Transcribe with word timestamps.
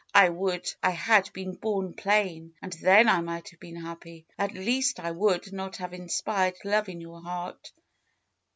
I 0.15 0.29
would 0.29 0.67
I 0.81 0.89
had 0.89 1.31
been 1.31 1.53
bom 1.53 1.93
plain, 1.93 2.55
and 2.59 2.73
then 2.73 3.07
I 3.07 3.21
might 3.21 3.49
have 3.49 3.59
been 3.59 3.75
happy. 3.75 4.25
At 4.35 4.55
least 4.55 4.99
I 4.99 5.11
would 5.11 5.53
not 5.53 5.75
have 5.77 5.93
inspired 5.93 6.55
love 6.65 6.89
in 6.89 6.99
your 7.01 7.21
heart." 7.21 7.71